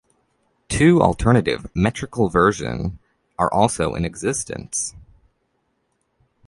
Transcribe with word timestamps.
Two 0.67 0.99
alternative 0.99 1.67
metrical 1.75 2.27
version 2.27 2.97
are 3.37 3.53
also 3.53 3.93
in 3.93 4.03
existence. 4.03 4.95